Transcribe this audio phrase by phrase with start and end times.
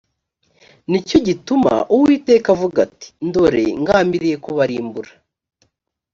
[0.89, 5.11] ni cyo gituma uwiteka avuga ati “dore ngambiriye kubarimbura”